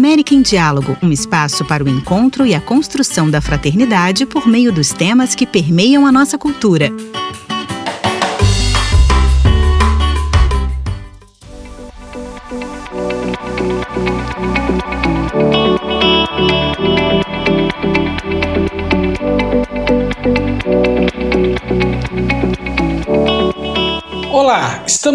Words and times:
América 0.00 0.34
em 0.34 0.40
Diálogo, 0.40 0.96
um 1.02 1.12
espaço 1.12 1.62
para 1.62 1.84
o 1.84 1.88
encontro 1.88 2.46
e 2.46 2.54
a 2.54 2.60
construção 2.60 3.30
da 3.30 3.38
fraternidade 3.38 4.24
por 4.24 4.48
meio 4.48 4.72
dos 4.72 4.94
temas 4.94 5.34
que 5.34 5.44
permeiam 5.44 6.06
a 6.06 6.10
nossa 6.10 6.38
cultura. 6.38 6.90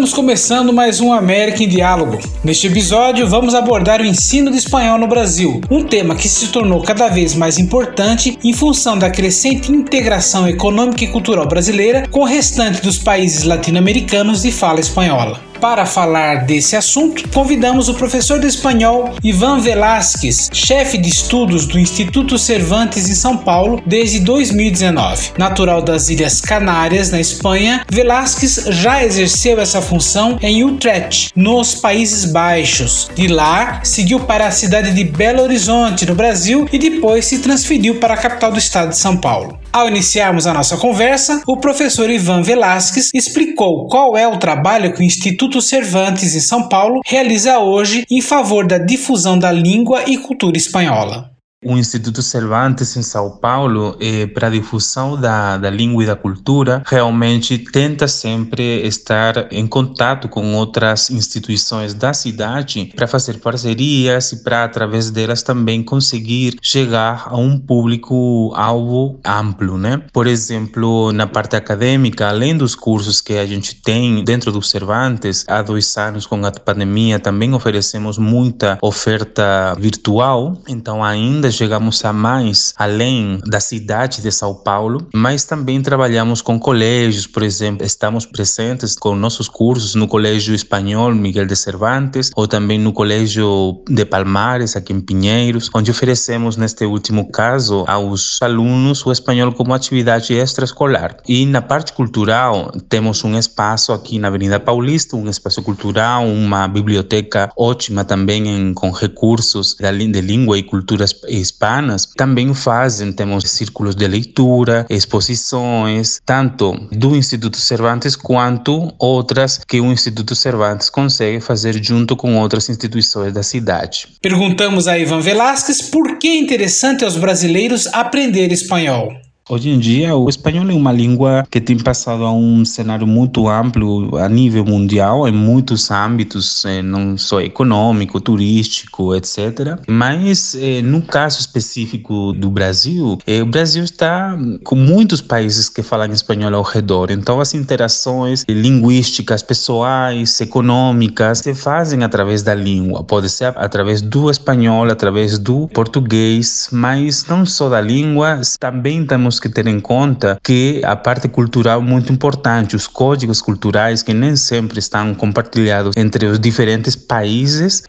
Estamos 0.06 0.14
começando 0.14 0.72
mais 0.72 1.00
um 1.00 1.12
América 1.12 1.64
em 1.64 1.68
Diálogo. 1.68 2.20
Neste 2.44 2.68
episódio, 2.68 3.26
vamos 3.26 3.56
abordar 3.56 4.00
o 4.00 4.04
ensino 4.04 4.52
do 4.52 4.56
espanhol 4.56 4.98
no 4.98 5.08
Brasil, 5.08 5.60
um 5.68 5.82
tema 5.82 6.14
que 6.14 6.28
se 6.28 6.48
tornou 6.48 6.80
cada 6.80 7.08
vez 7.08 7.34
mais 7.34 7.58
importante 7.58 8.38
em 8.44 8.52
função 8.52 8.96
da 8.96 9.10
crescente 9.10 9.72
integração 9.72 10.48
econômica 10.48 11.02
e 11.02 11.08
cultural 11.08 11.48
brasileira 11.48 12.06
com 12.08 12.20
o 12.20 12.24
restante 12.24 12.80
dos 12.80 12.98
países 12.98 13.42
latino-americanos 13.42 14.42
de 14.42 14.52
fala 14.52 14.78
espanhola. 14.78 15.45
Para 15.60 15.86
falar 15.86 16.44
desse 16.44 16.76
assunto, 16.76 17.28
convidamos 17.30 17.88
o 17.88 17.94
professor 17.94 18.38
de 18.38 18.46
espanhol 18.46 19.14
Ivan 19.22 19.60
Velasquez, 19.60 20.50
chefe 20.52 20.98
de 20.98 21.08
estudos 21.08 21.66
do 21.66 21.78
Instituto 21.78 22.38
Cervantes 22.38 23.08
em 23.08 23.14
São 23.14 23.38
Paulo 23.38 23.82
desde 23.86 24.20
2019. 24.20 25.32
Natural 25.38 25.82
das 25.82 26.08
Ilhas 26.10 26.40
Canárias, 26.40 27.10
na 27.10 27.20
Espanha, 27.20 27.84
Velasquez 27.90 28.66
já 28.68 29.02
exerceu 29.02 29.58
essa 29.58 29.80
função 29.80 30.38
em 30.42 30.62
Utrecht, 30.62 31.32
nos 31.34 31.74
Países 31.74 32.26
Baixos. 32.26 33.10
De 33.14 33.26
lá, 33.26 33.80
seguiu 33.82 34.20
para 34.20 34.46
a 34.46 34.50
cidade 34.50 34.92
de 34.92 35.04
Belo 35.04 35.42
Horizonte, 35.42 36.06
no 36.06 36.14
Brasil, 36.14 36.68
e 36.72 36.78
depois 36.78 37.24
se 37.24 37.38
transferiu 37.38 37.96
para 37.96 38.14
a 38.14 38.18
capital 38.18 38.52
do 38.52 38.58
estado 38.58 38.90
de 38.90 38.98
São 38.98 39.16
Paulo. 39.16 39.58
Ao 39.76 39.88
iniciarmos 39.88 40.46
a 40.46 40.54
nossa 40.54 40.78
conversa, 40.78 41.42
o 41.46 41.58
professor 41.58 42.08
Ivan 42.08 42.40
Velasquez 42.40 43.10
explicou 43.12 43.86
qual 43.88 44.16
é 44.16 44.26
o 44.26 44.38
trabalho 44.38 44.94
que 44.94 45.00
o 45.00 45.02
Instituto 45.02 45.60
Cervantes 45.60 46.34
em 46.34 46.40
São 46.40 46.66
Paulo 46.66 47.02
realiza 47.04 47.58
hoje 47.58 48.06
em 48.10 48.22
favor 48.22 48.66
da 48.66 48.78
difusão 48.78 49.38
da 49.38 49.52
língua 49.52 50.04
e 50.06 50.16
cultura 50.16 50.56
espanhola. 50.56 51.35
O 51.64 51.74
Instituto 51.78 52.20
Cervantes 52.20 52.94
em 52.98 53.02
São 53.02 53.38
Paulo, 53.38 53.96
eh, 53.98 54.26
para 54.26 54.48
a 54.48 54.50
difusão 54.50 55.18
da, 55.18 55.56
da 55.56 55.70
língua 55.70 56.02
e 56.02 56.06
da 56.06 56.14
cultura, 56.14 56.82
realmente 56.84 57.56
tenta 57.56 58.06
sempre 58.06 58.86
estar 58.86 59.50
em 59.50 59.66
contato 59.66 60.28
com 60.28 60.54
outras 60.54 61.08
instituições 61.08 61.94
da 61.94 62.12
cidade 62.12 62.92
para 62.94 63.08
fazer 63.08 63.40
parcerias 63.40 64.32
e 64.32 64.42
para, 64.44 64.64
através 64.64 65.10
delas, 65.10 65.42
também 65.42 65.82
conseguir 65.82 66.58
chegar 66.60 67.24
a 67.26 67.38
um 67.38 67.58
público-alvo 67.58 69.18
amplo. 69.24 69.78
Né? 69.78 70.02
Por 70.12 70.26
exemplo, 70.26 71.10
na 71.10 71.26
parte 71.26 71.56
acadêmica, 71.56 72.28
além 72.28 72.54
dos 72.54 72.74
cursos 72.74 73.22
que 73.22 73.32
a 73.32 73.46
gente 73.46 73.76
tem 73.76 74.22
dentro 74.22 74.52
do 74.52 74.60
Cervantes, 74.60 75.42
há 75.48 75.62
dois 75.62 75.96
anos 75.96 76.26
com 76.26 76.44
a 76.44 76.50
pandemia 76.52 77.18
também 77.18 77.54
oferecemos 77.54 78.18
muita 78.18 78.76
oferta 78.82 79.74
virtual, 79.80 80.58
então 80.68 81.02
ainda 81.02 81.45
ainda 81.46 81.50
chegamos 81.52 82.04
a 82.04 82.12
mais 82.12 82.74
além 82.76 83.38
da 83.46 83.60
cidade 83.60 84.20
de 84.20 84.32
São 84.32 84.52
Paulo, 84.52 85.06
mas 85.14 85.44
também 85.44 85.80
trabalhamos 85.80 86.42
com 86.42 86.58
colégios, 86.58 87.26
por 87.26 87.42
exemplo, 87.42 87.86
estamos 87.86 88.26
presentes 88.26 88.96
com 88.96 89.14
nossos 89.14 89.48
cursos 89.48 89.94
no 89.94 90.08
Colégio 90.08 90.54
Espanhol 90.54 91.14
Miguel 91.14 91.46
de 91.46 91.54
Cervantes 91.54 92.32
ou 92.34 92.48
também 92.48 92.78
no 92.78 92.92
Colégio 92.92 93.80
de 93.88 94.04
Palmares, 94.04 94.74
aqui 94.74 94.92
em 94.92 95.00
Pinheiros, 95.00 95.70
onde 95.72 95.90
oferecemos, 95.90 96.56
neste 96.56 96.84
último 96.84 97.30
caso, 97.30 97.84
aos 97.86 98.42
alunos 98.42 99.06
o 99.06 99.12
espanhol 99.12 99.52
como 99.52 99.72
atividade 99.72 100.34
extraescolar. 100.34 101.16
E 101.28 101.46
na 101.46 101.62
parte 101.62 101.92
cultural, 101.92 102.72
temos 102.88 103.22
um 103.22 103.38
espaço 103.38 103.92
aqui 103.92 104.18
na 104.18 104.28
Avenida 104.28 104.58
Paulista, 104.58 105.16
um 105.16 105.28
espaço 105.28 105.62
cultural, 105.62 106.26
uma 106.26 106.66
biblioteca 106.66 107.52
ótima 107.56 108.04
também 108.04 108.48
em, 108.48 108.74
com 108.74 108.90
recursos 108.90 109.76
de 109.76 110.20
língua 110.20 110.58
e 110.58 110.62
culturas 110.62 111.12
hispanas 111.40 112.06
também 112.16 112.52
fazem, 112.54 113.12
temos 113.12 113.50
círculos 113.50 113.94
de 113.94 114.06
leitura, 114.06 114.86
exposições, 114.88 116.20
tanto 116.24 116.72
do 116.90 117.16
Instituto 117.16 117.56
Cervantes 117.56 118.16
quanto 118.16 118.92
outras 118.98 119.60
que 119.66 119.80
o 119.80 119.92
Instituto 119.92 120.34
Cervantes 120.34 120.90
consegue 120.90 121.40
fazer 121.40 121.82
junto 121.82 122.16
com 122.16 122.36
outras 122.38 122.68
instituições 122.68 123.32
da 123.32 123.42
cidade. 123.42 124.08
Perguntamos 124.20 124.88
a 124.88 124.98
Ivan 124.98 125.20
Velasquez 125.20 125.82
por 125.82 126.18
que 126.18 126.28
é 126.28 126.36
interessante 126.36 127.04
aos 127.04 127.16
brasileiros 127.16 127.86
aprender 127.88 128.52
espanhol. 128.52 129.25
Hoje 129.48 129.70
em 129.70 129.78
dia, 129.78 130.16
o 130.16 130.28
espanhol 130.28 130.68
é 130.68 130.74
uma 130.74 130.90
língua 130.90 131.46
que 131.48 131.60
tem 131.60 131.78
passado 131.78 132.24
a 132.24 132.32
um 132.32 132.64
cenário 132.64 133.06
muito 133.06 133.48
amplo 133.48 134.18
a 134.18 134.28
nível 134.28 134.64
mundial, 134.64 135.28
em 135.28 135.30
muitos 135.30 135.88
âmbitos, 135.88 136.64
eh, 136.64 136.82
não 136.82 137.16
só 137.16 137.40
econômico, 137.40 138.20
turístico, 138.20 139.14
etc. 139.14 139.78
Mas, 139.86 140.56
eh, 140.56 140.82
no 140.82 141.00
caso 141.00 141.38
específico 141.38 142.32
do 142.32 142.50
Brasil, 142.50 143.18
eh, 143.24 143.40
o 143.40 143.46
Brasil 143.46 143.84
está 143.84 144.36
com 144.64 144.74
muitos 144.74 145.20
países 145.20 145.68
que 145.68 145.80
falam 145.80 146.10
espanhol 146.10 146.52
ao 146.52 146.62
redor. 146.64 147.12
Então, 147.12 147.40
as 147.40 147.54
interações 147.54 148.44
linguísticas, 148.48 149.44
pessoais, 149.44 150.40
econômicas, 150.40 151.38
se 151.38 151.54
fazem 151.54 152.02
através 152.02 152.42
da 152.42 152.52
língua. 152.52 153.04
Pode 153.04 153.30
ser 153.30 153.52
através 153.56 154.02
do 154.02 154.28
espanhol, 154.28 154.90
através 154.90 155.38
do 155.38 155.68
português, 155.68 156.68
mas 156.72 157.24
não 157.26 157.46
só 157.46 157.68
da 157.68 157.80
língua, 157.80 158.40
também 158.58 159.06
temos 159.06 159.35
temos 159.36 159.40
que 159.40 159.48
ter 159.48 159.66
em 159.66 159.80
conta 159.80 160.38
que 160.42 160.80
a 160.84 160.96
parte 160.96 161.28
cultural 161.28 161.80
é 161.80 161.84
muito 161.84 162.12
importante, 162.12 162.76
os 162.76 162.86
códigos 162.86 163.40
culturais 163.40 164.02
que 164.02 164.14
nem 164.14 164.36
sempre 164.36 164.78
estão 164.78 165.14
compartilhados 165.14 165.96
entre 165.96 166.26
os 166.26 166.38
diferentes 166.38 166.96
países, 166.96 167.82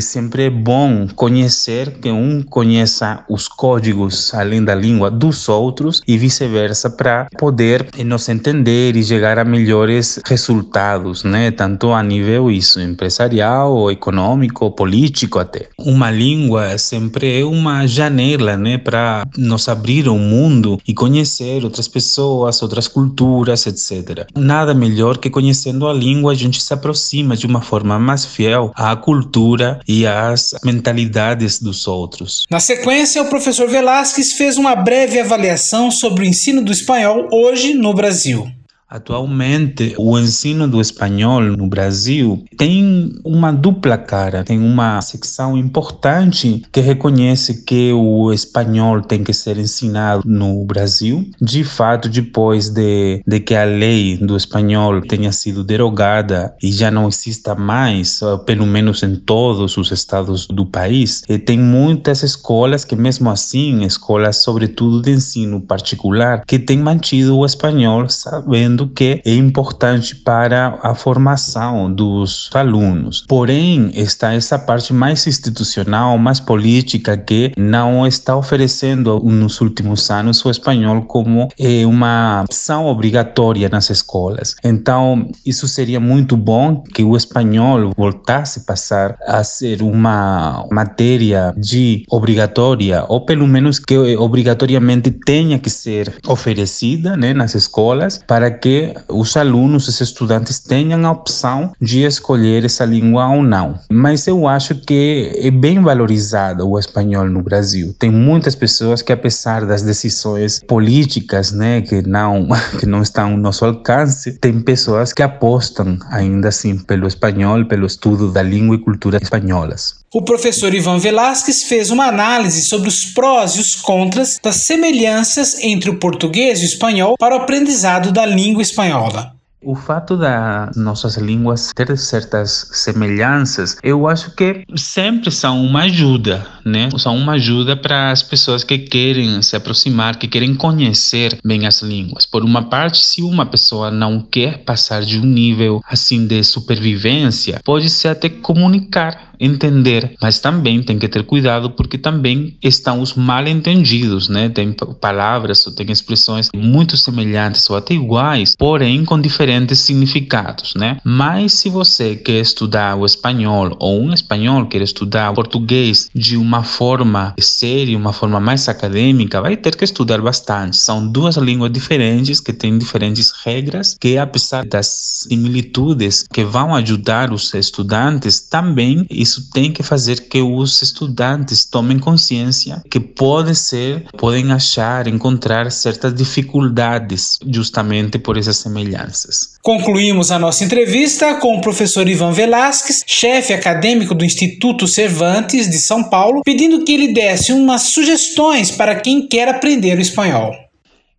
sempre 0.00 0.44
é 0.44 0.50
bom 0.50 1.06
conhecer 1.14 1.90
que 2.00 2.10
um 2.10 2.42
conheça 2.42 3.24
os 3.28 3.48
códigos 3.48 4.32
além 4.34 4.64
da 4.64 4.74
língua 4.74 5.10
dos 5.10 5.48
outros 5.48 6.02
e 6.06 6.16
vice-versa 6.16 6.90
para 6.90 7.26
poder 7.38 7.88
nos 8.04 8.28
entender 8.28 8.96
e 8.96 9.04
chegar 9.04 9.38
a 9.38 9.44
melhores 9.44 10.20
resultados, 10.24 11.24
né? 11.24 11.50
Tanto 11.50 11.92
a 11.92 12.02
nível 12.02 12.50
isso 12.50 12.80
empresarial, 12.80 13.90
econômico, 13.90 14.70
político 14.70 15.38
até. 15.38 15.68
Uma 15.78 16.10
língua 16.10 16.76
sempre 16.78 17.40
é 17.40 17.44
uma 17.44 17.86
janela, 17.86 18.56
né, 18.56 18.78
para 18.78 19.24
nos 19.36 19.68
abrir 19.68 20.08
o 20.08 20.18
mundo 20.18 20.78
e 20.86 20.92
conhecer 20.92 21.64
outras 21.64 21.88
pessoas, 21.88 22.62
outras 22.62 22.88
culturas, 22.88 23.66
etc. 23.66 24.26
Nada 24.36 24.74
melhor 24.74 25.18
que 25.18 25.30
conhecendo 25.30 25.88
a 25.88 25.92
língua 25.92 26.32
a 26.32 26.34
gente 26.34 26.62
se 26.62 26.72
aproxima 26.72 27.36
de 27.36 27.46
uma 27.46 27.60
forma 27.60 27.98
mais 27.98 28.24
fiel 28.24 28.72
à 28.74 28.94
cultura 28.94 29.80
e 29.86 30.06
às 30.06 30.54
mentalidades 30.64 31.60
dos 31.60 31.86
outros. 31.86 32.44
Na 32.50 32.60
sequência, 32.60 33.22
o 33.22 33.28
professor 33.28 33.68
Velasquez 33.68 34.32
fez 34.32 34.56
uma 34.56 34.74
breve 34.74 35.18
avaliação 35.18 35.90
sobre 35.90 36.24
o 36.24 36.26
ensino 36.26 36.62
do 36.62 36.72
espanhol 36.72 37.28
hoje 37.32 37.74
no 37.74 37.94
Brasil. 37.94 38.50
Atualmente, 38.94 39.92
o 39.98 40.16
ensino 40.16 40.68
do 40.68 40.80
espanhol 40.80 41.40
no 41.40 41.66
Brasil 41.66 42.44
tem 42.56 43.12
uma 43.24 43.52
dupla 43.52 43.98
cara. 43.98 44.44
Tem 44.44 44.56
uma 44.56 45.00
secção 45.02 45.58
importante 45.58 46.62
que 46.70 46.78
reconhece 46.78 47.64
que 47.64 47.92
o 47.92 48.32
espanhol 48.32 49.02
tem 49.02 49.24
que 49.24 49.32
ser 49.32 49.58
ensinado 49.58 50.22
no 50.24 50.64
Brasil. 50.64 51.28
De 51.42 51.64
fato, 51.64 52.08
depois 52.08 52.68
de, 52.68 53.20
de 53.26 53.40
que 53.40 53.56
a 53.56 53.64
lei 53.64 54.16
do 54.16 54.36
espanhol 54.36 55.00
tenha 55.00 55.32
sido 55.32 55.64
derogada 55.64 56.54
e 56.62 56.70
já 56.70 56.88
não 56.88 57.08
exista 57.08 57.56
mais, 57.56 58.20
pelo 58.46 58.64
menos 58.64 59.02
em 59.02 59.16
todos 59.16 59.76
os 59.76 59.90
estados 59.90 60.46
do 60.46 60.64
país, 60.64 61.24
e 61.28 61.36
tem 61.36 61.58
muitas 61.58 62.22
escolas 62.22 62.84
que, 62.84 62.94
mesmo 62.94 63.28
assim, 63.28 63.82
escolas 63.84 64.36
sobretudo 64.36 65.02
de 65.02 65.10
ensino 65.10 65.60
particular, 65.60 66.44
que 66.46 66.60
têm 66.60 66.78
mantido 66.78 67.36
o 67.36 67.44
espanhol 67.44 68.08
sabendo 68.08 68.83
que 68.88 69.20
é 69.24 69.34
importante 69.34 70.16
para 70.16 70.78
a 70.82 70.94
formação 70.94 71.92
dos 71.92 72.50
alunos. 72.54 73.24
Porém, 73.28 73.90
está 73.94 74.34
essa 74.34 74.58
parte 74.58 74.92
mais 74.92 75.26
institucional, 75.26 76.18
mais 76.18 76.40
política, 76.40 77.16
que 77.16 77.52
não 77.56 78.06
está 78.06 78.36
oferecendo 78.36 79.20
nos 79.20 79.60
últimos 79.60 80.10
anos 80.10 80.44
o 80.44 80.50
espanhol 80.50 81.02
como 81.02 81.48
é, 81.58 81.86
uma 81.86 82.42
opção 82.44 82.86
obrigatória 82.86 83.68
nas 83.68 83.90
escolas. 83.90 84.56
Então, 84.64 85.28
isso 85.44 85.66
seria 85.68 86.00
muito 86.00 86.36
bom 86.36 86.82
que 86.82 87.02
o 87.02 87.16
espanhol 87.16 87.92
voltasse 87.96 88.60
a 88.60 88.62
passar 88.62 89.16
a 89.26 89.42
ser 89.44 89.82
uma 89.82 90.66
matéria 90.70 91.54
de 91.56 92.04
obrigatória, 92.10 93.04
ou 93.08 93.24
pelo 93.24 93.46
menos 93.46 93.78
que 93.78 93.96
obrigatoriamente 94.16 95.10
tenha 95.10 95.58
que 95.58 95.70
ser 95.70 96.14
oferecida 96.26 97.16
né, 97.16 97.32
nas 97.32 97.54
escolas, 97.54 98.20
para 98.26 98.50
que 98.50 98.63
que 98.64 98.94
os 99.10 99.36
alunos, 99.36 99.88
os 99.88 100.00
estudantes 100.00 100.58
tenham 100.58 101.06
a 101.06 101.10
opção 101.10 101.74
de 101.78 102.02
escolher 102.02 102.64
essa 102.64 102.86
língua 102.86 103.28
ou 103.28 103.42
não. 103.42 103.78
Mas 103.90 104.26
eu 104.26 104.48
acho 104.48 104.74
que 104.76 105.32
é 105.36 105.50
bem 105.50 105.82
valorizado 105.82 106.66
o 106.66 106.78
espanhol 106.78 107.26
no 107.26 107.42
Brasil. 107.42 107.94
Tem 107.98 108.10
muitas 108.10 108.54
pessoas 108.54 109.02
que, 109.02 109.12
apesar 109.12 109.66
das 109.66 109.82
decisões 109.82 110.60
políticas, 110.66 111.52
né, 111.52 111.82
que 111.82 112.00
não 112.00 112.48
que 112.80 112.86
não 112.86 113.02
estão 113.02 113.32
ao 113.32 113.36
nosso 113.36 113.66
alcance, 113.66 114.32
tem 114.38 114.58
pessoas 114.58 115.12
que 115.12 115.22
apostam 115.22 115.98
ainda 116.08 116.48
assim 116.48 116.78
pelo 116.78 117.06
espanhol, 117.06 117.66
pelo 117.66 117.84
estudo 117.84 118.32
da 118.32 118.42
língua 118.42 118.76
e 118.76 118.78
cultura 118.78 119.18
espanholas. 119.22 120.03
O 120.14 120.22
professor 120.22 120.72
Ivan 120.72 121.00
Velasquez 121.00 121.64
fez 121.64 121.90
uma 121.90 122.06
análise 122.06 122.62
sobre 122.62 122.88
os 122.88 123.04
prós 123.04 123.56
e 123.56 123.60
os 123.60 123.74
contras 123.74 124.38
das 124.40 124.54
semelhanças 124.58 125.58
entre 125.58 125.90
o 125.90 125.98
português 125.98 126.60
e 126.60 126.62
o 126.62 126.66
espanhol 126.66 127.16
para 127.18 127.34
o 127.34 127.40
aprendizado 127.40 128.12
da 128.12 128.24
língua 128.24 128.62
espanhola. 128.62 129.34
O 129.60 129.74
fato 129.74 130.16
das 130.16 130.76
nossas 130.76 131.16
línguas 131.16 131.72
ter 131.74 131.96
certas 131.98 132.68
semelhanças, 132.70 133.76
eu 133.82 134.06
acho 134.06 134.30
que 134.36 134.62
sempre 134.76 135.32
são 135.32 135.64
uma 135.64 135.84
ajuda, 135.84 136.46
né? 136.64 136.90
São 136.98 137.16
uma 137.16 137.32
ajuda 137.32 137.74
para 137.74 138.12
as 138.12 138.22
pessoas 138.22 138.62
que 138.62 138.78
querem 138.78 139.42
se 139.42 139.56
aproximar, 139.56 140.16
que 140.16 140.28
querem 140.28 140.54
conhecer 140.54 141.38
bem 141.42 141.66
as 141.66 141.80
línguas. 141.80 142.26
Por 142.26 142.44
uma 142.44 142.68
parte, 142.68 142.98
se 142.98 143.22
uma 143.22 143.46
pessoa 143.46 143.90
não 143.90 144.20
quer 144.20 144.58
passar 144.58 145.02
de 145.02 145.18
um 145.18 145.24
nível 145.24 145.80
assim 145.88 146.26
de 146.26 146.44
supervivência, 146.44 147.58
pode 147.64 147.88
se 147.88 148.06
até 148.06 148.28
comunicar 148.28 149.33
entender, 149.44 150.14
mas 150.20 150.38
também 150.38 150.82
tem 150.82 150.98
que 150.98 151.08
ter 151.08 151.24
cuidado 151.24 151.70
porque 151.70 151.98
também 151.98 152.56
estão 152.62 153.00
os 153.00 153.14
mal 153.14 153.46
entendidos, 153.46 154.28
né? 154.28 154.48
Tem 154.48 154.74
palavras 155.00 155.66
ou 155.66 155.72
tem 155.72 155.90
expressões 155.90 156.48
muito 156.54 156.96
semelhantes 156.96 157.68
ou 157.68 157.76
até 157.76 157.94
iguais, 157.94 158.54
porém 158.56 159.04
com 159.04 159.20
diferentes 159.20 159.80
significados, 159.80 160.74
né? 160.74 160.98
Mas 161.04 161.54
se 161.54 161.68
você 161.68 162.16
quer 162.16 162.40
estudar 162.40 162.96
o 162.96 163.04
espanhol 163.04 163.76
ou 163.78 164.00
um 164.00 164.12
espanhol 164.12 164.66
quer 164.66 164.82
estudar 164.82 165.30
o 165.30 165.34
português 165.34 166.08
de 166.14 166.36
uma 166.36 166.62
forma 166.62 167.34
séria, 167.38 167.96
uma 167.96 168.12
forma 168.12 168.40
mais 168.40 168.68
acadêmica, 168.68 169.40
vai 169.40 169.56
ter 169.56 169.76
que 169.76 169.84
estudar 169.84 170.20
bastante. 170.20 170.76
São 170.76 171.06
duas 171.06 171.36
línguas 171.36 171.72
diferentes 171.72 172.40
que 172.40 172.52
têm 172.52 172.78
diferentes 172.78 173.32
regras 173.44 173.96
que 174.00 174.16
apesar 174.16 174.64
das 174.64 174.86
similitudes 175.28 176.24
que 176.32 176.44
vão 176.44 176.74
ajudar 176.74 177.32
os 177.32 177.52
estudantes, 177.54 178.40
também 178.40 179.06
isso 179.10 179.33
tem 179.42 179.72
que 179.72 179.82
fazer 179.82 180.28
que 180.28 180.40
os 180.40 180.82
estudantes 180.82 181.64
tomem 181.64 181.98
consciência 181.98 182.82
que 182.90 183.00
pode 183.00 183.54
ser, 183.54 184.04
podem 184.16 184.52
achar, 184.52 185.06
encontrar 185.06 185.70
certas 185.70 186.14
dificuldades 186.14 187.38
justamente 187.46 188.18
por 188.18 188.36
essas 188.36 188.56
semelhanças. 188.56 189.54
Concluímos 189.62 190.30
a 190.30 190.38
nossa 190.38 190.64
entrevista 190.64 191.34
com 191.36 191.56
o 191.56 191.60
professor 191.60 192.08
Ivan 192.08 192.32
Velasquez, 192.32 193.02
chefe 193.06 193.52
acadêmico 193.52 194.14
do 194.14 194.24
Instituto 194.24 194.86
Cervantes 194.86 195.70
de 195.70 195.78
São 195.78 196.04
Paulo, 196.04 196.42
pedindo 196.44 196.84
que 196.84 196.92
ele 196.92 197.12
desse 197.12 197.52
umas 197.52 197.82
sugestões 197.82 198.70
para 198.70 198.96
quem 198.96 199.26
quer 199.26 199.48
aprender 199.48 199.98
o 199.98 200.02
espanhol 200.02 200.63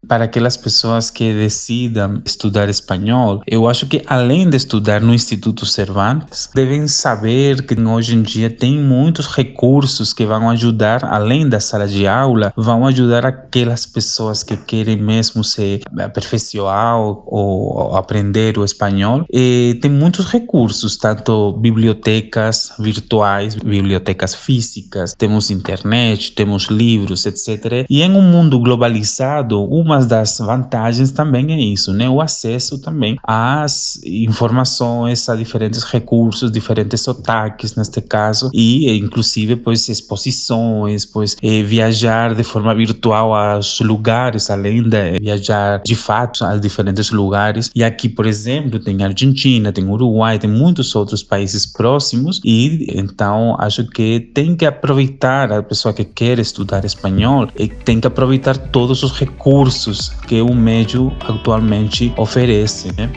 para 0.07 0.25
aquelas 0.25 0.57
pessoas 0.57 1.10
que 1.10 1.34
decidam 1.34 2.22
estudar 2.25 2.69
espanhol, 2.69 3.42
eu 3.48 3.68
acho 3.68 3.86
que 3.88 4.02
além 4.07 4.50
de 4.50 4.57
estudar 4.57 5.02
no 5.02 5.13
Instituto 5.13 5.66
Cervantes, 5.66 6.50
devem 6.54 6.88
saber 6.88 7.66
que 7.66 7.80
hoje 7.80 8.16
em 8.16 8.22
dia 8.22 8.50
tem 8.50 8.80
muitos 8.80 9.28
recursos 9.28 10.13
que 10.13 10.25
vão 10.25 10.50
ajudar, 10.50 11.04
além 11.06 11.48
da 11.48 11.60
sala 11.60 11.88
de 11.88 12.07
aula, 12.07 12.54
vão 12.56 12.86
ajudar 12.88 13.25
aquelas 13.25 13.86
pessoas 13.86 14.44
que 14.44 14.57
querem 14.57 14.98
mesmo 14.98 15.44
se 15.44 15.81
aperfeiçoar 15.98 17.00
ou, 17.00 17.96
aprender 17.96 18.58
o 18.58 18.66
espanhol. 18.66 19.25
E 19.31 19.78
tem 19.81 19.92
muitos 19.92 20.25
recursos, 20.28 20.98
tanto 20.98 21.54
bibliotecas 21.54 22.74
virtuais, 22.80 23.56
bibliotecas 23.56 24.36
físicas, 24.36 25.13
temos 25.18 25.51
internet, 25.51 26.31
temos 26.34 26.66
livros, 26.66 27.25
etc. 27.25 27.86
E 27.90 28.01
em 28.01 28.12
um 28.12 28.22
mundo 28.22 28.60
globalizado, 28.60 29.63
uma 29.63 29.94
uma 29.95 30.06
das 30.06 30.38
vantagens 30.39 31.12
também 31.12 31.53
é 31.53 31.59
isso, 31.59 31.94
né? 31.94 32.09
O 32.09 32.19
acesso 32.19 32.77
também 32.77 33.18
às 33.24 34.00
informações, 34.03 35.30
a 35.30 35.36
diferentes 35.36 35.83
recursos, 35.83 36.51
diferentes 36.51 37.01
sotaques 37.01 37.75
neste 37.75 38.01
caso 38.01 38.50
e 38.53 38.97
inclusive 38.97 39.56
pois 39.56 39.88
exposições, 39.88 41.06
pois 41.06 41.38
eh, 41.42 41.63
viajar 41.63 42.36
de 42.36 42.44
forma 42.44 42.75
virtual 42.75 43.33
aos 43.33 43.80
lugares, 43.80 44.50
além 44.50 44.83
de 44.83 45.19
viajar 45.19 45.81
de 45.83 45.95
fato 45.95 46.44
a 46.44 46.57
diferentes 46.57 47.12
lugares. 47.12 47.71
E 47.74 47.83
aqui, 47.83 48.09
por 48.09 48.25
exemplo, 48.25 48.80
tem 48.80 49.01
Argentina, 49.03 49.71
tem 49.71 49.88
Uruguai, 49.88 50.38
tem 50.38 50.50
muitos 50.50 50.94
outros 50.95 51.24
países 51.24 51.65
próximos 51.65 52.41
e 52.44 52.88
então 52.95 53.56
acho 53.59 53.86
que 53.88 54.19
tem 54.33 54.56
que 54.56 54.65
aproveitar 54.65 55.51
a 55.51 55.63
pessoa 55.63 55.94
que 55.94 56.03
quer 56.03 56.39
estudar 56.39 56.83
espanhol 56.83 57.48
e 57.57 57.68
tem 57.68 58.01
que 58.01 58.07
aproveitar 58.07 58.57
todos 58.57 59.03
os 59.03 59.13
recursos 59.13 59.85
recursos 59.86 60.12
que 60.28 60.42
o 60.42 60.54
médio 60.54 61.14
atualmente 61.22 62.14
oferece. 62.18 62.90
Né? 62.98 63.10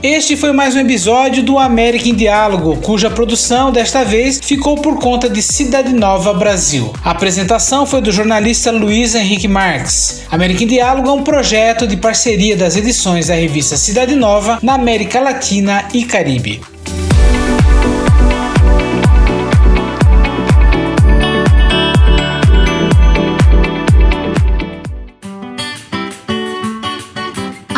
Este 0.00 0.36
foi 0.36 0.52
mais 0.52 0.74
um 0.74 0.80
episódio 0.80 1.42
do 1.42 1.58
América 1.58 2.08
em 2.08 2.14
Diálogo, 2.14 2.76
cuja 2.78 3.10
produção 3.10 3.70
desta 3.70 4.04
vez 4.04 4.40
ficou 4.42 4.76
por 4.76 4.98
conta 4.98 5.28
de 5.28 5.42
Cidade 5.42 5.92
Nova 5.92 6.32
Brasil. 6.32 6.92
A 7.04 7.10
apresentação 7.10 7.86
foi 7.86 8.00
do 8.00 8.10
jornalista 8.10 8.70
Luiz 8.70 9.14
Henrique 9.14 9.48
Marques. 9.48 10.22
América 10.30 10.64
em 10.64 10.66
Diálogo 10.66 11.08
é 11.08 11.12
um 11.12 11.24
projeto 11.24 11.86
de 11.86 11.96
parceria 11.96 12.56
das 12.56 12.76
edições 12.76 13.26
da 13.26 13.34
revista 13.34 13.76
Cidade 13.76 14.14
Nova 14.14 14.58
na 14.62 14.74
América 14.74 15.20
Latina 15.20 15.84
e 15.92 16.04
Caribe. 16.04 16.60